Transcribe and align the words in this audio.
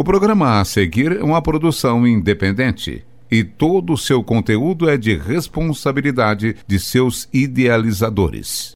O 0.00 0.02
programa 0.02 0.58
a 0.58 0.64
seguir 0.64 1.18
é 1.18 1.22
uma 1.22 1.42
produção 1.42 2.06
independente 2.06 3.04
e 3.30 3.44
todo 3.44 3.92
o 3.92 3.98
seu 3.98 4.24
conteúdo 4.24 4.88
é 4.88 4.96
de 4.96 5.14
responsabilidade 5.14 6.56
de 6.66 6.80
seus 6.80 7.28
idealizadores. 7.30 8.72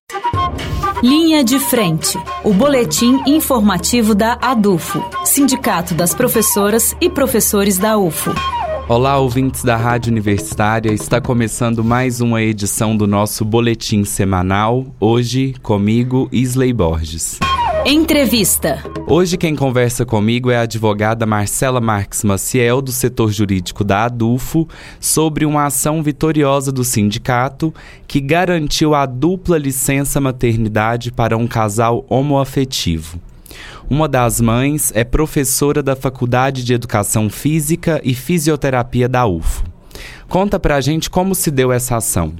Linha 1.02 1.42
de 1.42 1.58
Frente, 1.58 2.18
o 2.44 2.52
boletim 2.52 3.22
informativo 3.26 4.14
da 4.14 4.38
ADUFO, 4.38 5.02
Sindicato 5.24 5.94
das 5.94 6.14
Professoras 6.14 6.94
e 7.00 7.08
Professores 7.08 7.78
da 7.78 7.96
UFO. 7.96 8.34
Olá, 8.86 9.16
ouvintes 9.16 9.64
da 9.64 9.78
Rádio 9.78 10.12
Universitária. 10.12 10.92
Está 10.92 11.22
começando 11.22 11.82
mais 11.82 12.20
uma 12.20 12.42
edição 12.42 12.94
do 12.94 13.06
nosso 13.06 13.46
boletim 13.46 14.04
semanal. 14.04 14.94
Hoje, 15.00 15.54
comigo, 15.62 16.28
Isley 16.30 16.74
Borges. 16.74 17.38
Entrevista. 17.86 18.82
Hoje 19.06 19.36
quem 19.36 19.54
conversa 19.54 20.06
comigo 20.06 20.50
é 20.50 20.56
a 20.56 20.62
advogada 20.62 21.26
Marcela 21.26 21.82
Marques 21.82 22.24
Maciel, 22.24 22.80
do 22.80 22.90
setor 22.90 23.30
jurídico 23.30 23.84
da 23.84 24.04
ADUFO, 24.06 24.66
sobre 24.98 25.44
uma 25.44 25.66
ação 25.66 26.02
vitoriosa 26.02 26.72
do 26.72 26.82
sindicato 26.82 27.74
que 28.08 28.22
garantiu 28.22 28.94
a 28.94 29.04
dupla 29.04 29.58
licença 29.58 30.18
maternidade 30.18 31.12
para 31.12 31.36
um 31.36 31.46
casal 31.46 32.06
homoafetivo. 32.08 33.20
Uma 33.90 34.08
das 34.08 34.40
mães 34.40 34.90
é 34.94 35.04
professora 35.04 35.82
da 35.82 35.94
Faculdade 35.94 36.64
de 36.64 36.72
Educação 36.72 37.28
Física 37.28 38.00
e 38.02 38.14
Fisioterapia 38.14 39.10
da 39.10 39.26
UFO. 39.26 39.62
Conta 40.26 40.58
pra 40.58 40.80
gente 40.80 41.10
como 41.10 41.34
se 41.34 41.50
deu 41.50 41.70
essa 41.70 41.98
ação. 41.98 42.32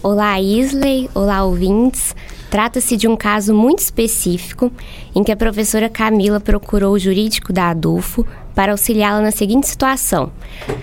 Olá, 0.00 0.40
Isley. 0.40 1.10
Olá, 1.12 1.42
ouvintes. 1.42 2.14
Trata-se 2.56 2.96
de 2.96 3.06
um 3.06 3.14
caso 3.14 3.52
muito 3.52 3.80
específico 3.80 4.72
em 5.14 5.22
que 5.22 5.30
a 5.30 5.36
professora 5.36 5.90
Camila 5.90 6.40
procurou 6.40 6.94
o 6.94 6.98
jurídico 6.98 7.52
da 7.52 7.68
Adulfo 7.68 8.26
para 8.54 8.72
auxiliá-la 8.72 9.20
na 9.20 9.30
seguinte 9.30 9.68
situação: 9.68 10.32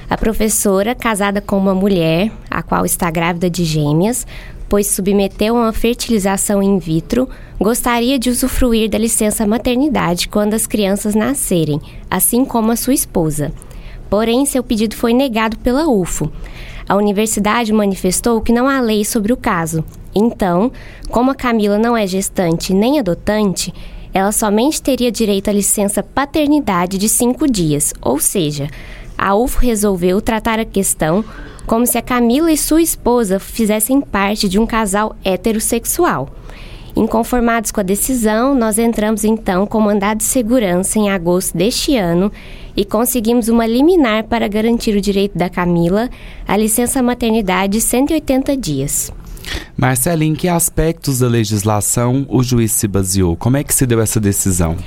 a 0.08 0.16
professora, 0.16 0.94
casada 0.94 1.42
com 1.42 1.58
uma 1.58 1.74
mulher, 1.74 2.32
a 2.48 2.62
qual 2.62 2.86
está 2.86 3.10
grávida 3.10 3.50
de 3.50 3.66
gêmeas, 3.66 4.28
pois 4.70 4.86
submeteu 4.86 5.58
a 5.58 5.62
uma 5.62 5.74
fertilização 5.74 6.62
in 6.62 6.78
vitro, 6.78 7.28
gostaria 7.60 8.20
de 8.20 8.30
usufruir 8.30 8.88
da 8.88 9.00
licença 9.00 9.48
maternidade 9.48 10.28
quando 10.30 10.54
as 10.54 10.68
crianças 10.68 11.16
nascerem, 11.16 11.82
assim 12.08 12.46
como 12.46 12.72
a 12.72 12.76
sua 12.76 12.94
esposa. 12.94 13.52
Porém, 14.12 14.46
seu 14.46 14.62
pedido 14.62 14.96
foi 14.96 15.12
negado 15.12 15.58
pela 15.58 15.90
UFO. 15.90 16.32
A 16.88 16.96
universidade 16.96 17.74
manifestou 17.74 18.42
que 18.42 18.54
não 18.54 18.68
há 18.68 18.80
lei 18.80 19.04
sobre 19.04 19.34
o 19.34 19.38
caso. 19.38 19.84
Então, 20.16 20.72
como 21.10 21.32
a 21.32 21.36
Camila 21.36 21.78
não 21.78 21.98
é 21.98 22.06
gestante 22.06 22.74
nem 22.74 23.00
adotante, 23.00 23.74
ela 24.14 24.32
somente 24.32 24.82
teria 24.82 25.12
direito 25.12 25.50
à 25.50 25.54
licença 25.54 26.04
paternidade 26.04 26.98
de 26.98 27.10
cinco 27.10 27.50
dias, 27.50 27.94
ou 28.00 28.20
seja, 28.20 28.70
a 29.18 29.36
UFO 29.36 29.60
resolveu 29.60 30.22
tratar 30.22 30.60
a 30.60 30.66
questão 30.66 31.26
como 31.66 31.88
se 31.88 31.98
a 31.98 32.02
Camila 32.02 32.52
e 32.52 32.58
sua 32.58 32.82
esposa 32.82 33.40
fizessem 33.40 34.02
parte 34.02 34.48
de 34.48 34.60
um 34.60 34.66
casal 34.66 35.16
heterossexual. 35.24 36.30
Inconformados 36.96 37.72
com 37.72 37.80
a 37.80 37.84
decisão, 37.84 38.54
nós 38.54 38.78
entramos 38.78 39.24
então 39.24 39.66
com 39.66 39.80
mandado 39.80 40.20
de 40.20 40.26
segurança 40.26 41.00
em 41.00 41.10
agosto 41.10 41.58
deste 41.58 41.98
ano 41.98 42.32
e 42.78 42.86
conseguimos 42.86 43.48
uma 43.48 43.66
liminar 43.66 44.26
para 44.26 44.48
garantir 44.48 44.96
o 44.96 45.02
direito 45.02 45.36
da 45.36 45.50
Camila 45.50 46.08
à 46.48 46.56
licença 46.56 47.02
maternidade 47.02 47.74
de 47.74 47.82
180 47.82 48.56
dias. 48.56 49.12
Marcela, 49.78 50.24
em 50.24 50.34
que 50.34 50.48
aspectos 50.48 51.20
da 51.20 51.28
legislação 51.28 52.26
o 52.30 52.44
juiz 52.44 52.72
se 52.72 52.88
baseou? 52.88 53.36
Como 53.36 53.58
é 53.58 53.64
que 53.64 53.74
se 53.74 53.86
deu 53.86 54.02
essa 54.02 54.20
decisão? 54.20 54.78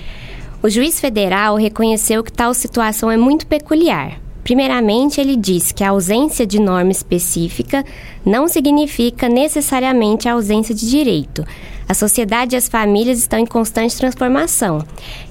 O 0.62 0.68
juiz 0.68 0.98
federal 0.98 1.56
reconheceu 1.56 2.24
que 2.24 2.32
tal 2.32 2.52
situação 2.54 3.10
é 3.10 3.16
muito 3.16 3.46
peculiar. 3.46 4.25
Primeiramente, 4.46 5.20
ele 5.20 5.34
diz 5.34 5.72
que 5.72 5.82
a 5.82 5.90
ausência 5.90 6.46
de 6.46 6.60
norma 6.60 6.92
específica 6.92 7.84
não 8.24 8.46
significa 8.46 9.28
necessariamente 9.28 10.28
a 10.28 10.34
ausência 10.34 10.72
de 10.72 10.88
direito. 10.88 11.44
A 11.88 11.92
sociedade 11.92 12.54
e 12.54 12.56
as 12.56 12.68
famílias 12.68 13.18
estão 13.18 13.40
em 13.40 13.44
constante 13.44 13.96
transformação 13.96 14.84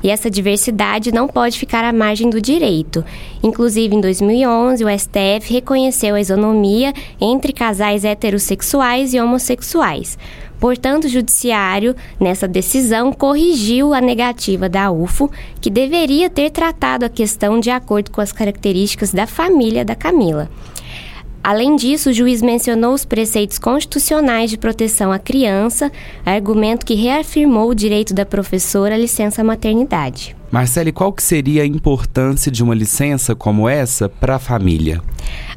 e 0.04 0.10
essa 0.10 0.30
diversidade 0.30 1.14
não 1.14 1.30
pode 1.30 1.58
ficar 1.58 1.86
à 1.86 1.94
margem 1.94 2.30
do 2.30 2.42
direito. 2.42 3.06
Inclusive, 3.42 3.96
em 3.96 4.02
2011, 4.02 4.84
o 4.84 5.00
STF 5.00 5.54
reconheceu 5.54 6.16
a 6.16 6.20
isonomia 6.20 6.94
entre 7.20 7.54
casais 7.54 8.04
heterossexuais 8.04 9.14
e 9.14 9.22
homossexuais. 9.22 10.18
Portanto, 10.66 11.04
o 11.04 11.08
Judiciário, 11.08 11.96
nessa 12.20 12.48
decisão, 12.48 13.14
corrigiu 13.14 13.94
a 13.94 14.02
negativa 14.02 14.68
da 14.68 14.92
UFO, 14.92 15.30
que 15.62 15.70
deveria 15.70 16.28
ter 16.28 16.50
tratado 16.50 17.06
a 17.06 17.10
questão 17.10 17.60
de 17.60 17.70
acordo 17.70 18.10
com 18.10 18.20
as 18.20 18.32
características 18.32 19.14
da 19.14 19.28
família 19.28 19.86
da 19.86 19.94
Camila. 19.94 20.50
Além 21.44 21.76
disso, 21.76 22.10
o 22.10 22.14
juiz 22.14 22.42
mencionou 22.42 22.96
os 22.96 23.06
preceitos 23.06 23.60
constitucionais 23.60 24.50
de 24.50 24.58
proteção 24.58 25.12
à 25.12 25.20
criança, 25.20 25.92
argumento 26.26 26.84
que 26.84 26.96
reafirmou 26.96 27.70
o 27.70 27.76
direito 27.76 28.12
da 28.12 28.26
professora 28.26 28.96
à 28.96 28.98
licença 28.98 29.44
maternidade. 29.44 30.36
Marcele, 30.56 30.94
qual 30.94 31.12
que 31.12 31.22
seria 31.22 31.64
a 31.64 31.66
importância 31.66 32.50
de 32.50 32.64
uma 32.64 32.74
licença 32.74 33.36
como 33.36 33.68
essa 33.68 34.08
para 34.08 34.36
a 34.36 34.40
família? 34.40 35.02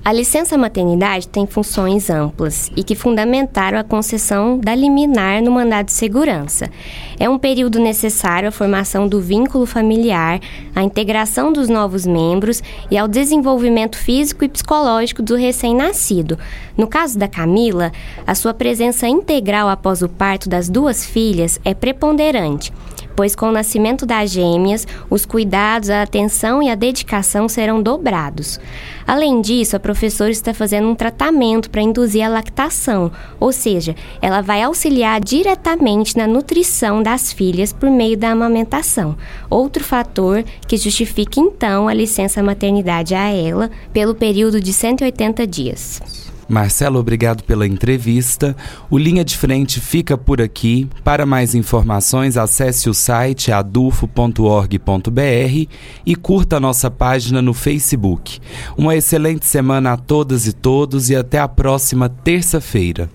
A 0.04 0.12
licença 0.12 0.58
maternidade 0.58 1.28
tem 1.28 1.46
funções 1.46 2.10
amplas 2.10 2.68
e 2.74 2.82
que 2.82 2.96
fundamentaram 2.96 3.78
a 3.78 3.84
concessão 3.84 4.58
da 4.58 4.74
liminar 4.74 5.40
no 5.40 5.52
mandado 5.52 5.86
de 5.86 5.92
segurança. 5.92 6.68
É 7.16 7.28
um 7.28 7.38
período 7.38 7.78
necessário 7.78 8.48
à 8.48 8.50
formação 8.50 9.06
do 9.06 9.20
vínculo 9.20 9.66
familiar, 9.66 10.40
à 10.74 10.82
integração 10.82 11.52
dos 11.52 11.68
novos 11.68 12.04
membros 12.04 12.60
e 12.90 12.98
ao 12.98 13.06
desenvolvimento 13.06 13.96
físico 13.96 14.44
e 14.44 14.48
psicológico 14.48 15.22
do 15.22 15.36
recém-nascido. 15.36 16.36
No 16.76 16.88
caso 16.88 17.16
da 17.16 17.28
Camila, 17.28 17.92
a 18.26 18.34
sua 18.34 18.52
presença 18.52 19.06
integral 19.06 19.68
após 19.68 20.02
o 20.02 20.08
parto 20.08 20.48
das 20.48 20.68
duas 20.68 21.06
filhas 21.06 21.60
é 21.64 21.72
preponderante 21.72 22.72
pois 23.18 23.34
com 23.34 23.48
o 23.48 23.52
nascimento 23.52 24.06
das 24.06 24.30
gêmeas, 24.30 24.86
os 25.10 25.26
cuidados, 25.26 25.90
a 25.90 26.02
atenção 26.02 26.62
e 26.62 26.70
a 26.70 26.76
dedicação 26.76 27.48
serão 27.48 27.82
dobrados. 27.82 28.60
Além 29.04 29.40
disso, 29.40 29.74
a 29.74 29.80
professora 29.80 30.30
está 30.30 30.54
fazendo 30.54 30.86
um 30.86 30.94
tratamento 30.94 31.68
para 31.68 31.82
induzir 31.82 32.24
a 32.24 32.28
lactação, 32.28 33.10
ou 33.40 33.50
seja, 33.50 33.96
ela 34.22 34.40
vai 34.40 34.62
auxiliar 34.62 35.20
diretamente 35.20 36.16
na 36.16 36.28
nutrição 36.28 37.02
das 37.02 37.32
filhas 37.32 37.72
por 37.72 37.90
meio 37.90 38.16
da 38.16 38.30
amamentação. 38.30 39.16
Outro 39.50 39.82
fator 39.82 40.44
que 40.68 40.76
justifica 40.76 41.40
então 41.40 41.88
a 41.88 41.94
licença 41.94 42.40
maternidade 42.40 43.16
a 43.16 43.28
ela 43.30 43.68
pelo 43.92 44.14
período 44.14 44.60
de 44.60 44.72
180 44.72 45.44
dias. 45.44 46.17
Marcelo, 46.48 46.98
obrigado 46.98 47.44
pela 47.44 47.66
entrevista. 47.66 48.56
O 48.90 48.96
Linha 48.96 49.24
de 49.24 49.36
Frente 49.36 49.80
fica 49.80 50.16
por 50.16 50.40
aqui. 50.40 50.88
Para 51.04 51.26
mais 51.26 51.54
informações, 51.54 52.36
acesse 52.36 52.88
o 52.88 52.94
site 52.94 53.52
adufo.org.br 53.52 55.68
e 56.06 56.16
curta 56.16 56.58
nossa 56.58 56.90
página 56.90 57.42
no 57.42 57.52
Facebook. 57.52 58.40
Uma 58.76 58.96
excelente 58.96 59.44
semana 59.44 59.92
a 59.92 59.96
todas 59.96 60.46
e 60.46 60.52
todos 60.52 61.10
e 61.10 61.16
até 61.16 61.38
a 61.38 61.46
próxima 61.46 62.08
terça-feira. 62.08 63.10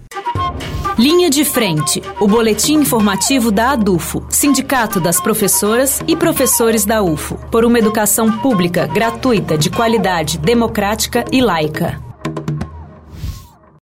Linha 0.97 1.27
de 1.27 1.43
Frente, 1.43 2.03
o 2.19 2.27
boletim 2.27 2.75
informativo 2.75 3.51
da 3.51 3.71
ADUFO, 3.71 4.27
Sindicato 4.29 4.99
das 4.99 5.19
Professoras 5.19 6.01
e 6.07 6.15
Professores 6.15 6.85
da 6.85 7.01
UFO, 7.01 7.35
por 7.49 7.65
uma 7.65 7.79
educação 7.79 8.31
pública, 8.39 8.85
gratuita, 8.85 9.57
de 9.57 9.71
qualidade, 9.71 10.37
democrática 10.37 11.25
e 11.31 11.41
laica. 11.41 12.12